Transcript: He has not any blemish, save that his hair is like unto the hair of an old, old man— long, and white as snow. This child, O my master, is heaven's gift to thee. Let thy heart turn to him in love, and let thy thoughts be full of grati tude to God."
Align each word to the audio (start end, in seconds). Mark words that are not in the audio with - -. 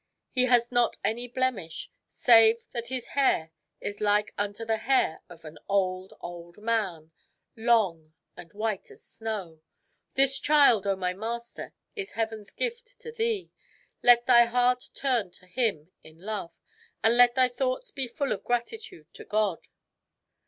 He 0.31 0.45
has 0.45 0.71
not 0.71 0.97
any 1.03 1.27
blemish, 1.27 1.91
save 2.07 2.65
that 2.71 2.87
his 2.87 3.09
hair 3.09 3.51
is 3.79 4.01
like 4.01 4.33
unto 4.35 4.65
the 4.65 4.77
hair 4.77 5.21
of 5.29 5.45
an 5.45 5.59
old, 5.69 6.15
old 6.21 6.57
man— 6.57 7.11
long, 7.55 8.15
and 8.35 8.51
white 8.53 8.89
as 8.89 9.03
snow. 9.03 9.61
This 10.15 10.39
child, 10.39 10.87
O 10.87 10.95
my 10.95 11.13
master, 11.13 11.75
is 11.95 12.13
heaven's 12.13 12.49
gift 12.49 12.99
to 13.01 13.11
thee. 13.11 13.51
Let 14.01 14.25
thy 14.25 14.45
heart 14.45 14.89
turn 14.95 15.29
to 15.33 15.45
him 15.45 15.91
in 16.01 16.19
love, 16.19 16.57
and 17.03 17.15
let 17.15 17.35
thy 17.35 17.47
thoughts 17.47 17.91
be 17.91 18.07
full 18.07 18.31
of 18.31 18.43
grati 18.43 18.81
tude 18.81 19.13
to 19.13 19.23
God." 19.23 19.67